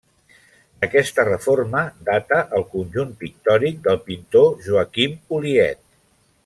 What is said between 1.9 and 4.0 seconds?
data el conjunt pictòric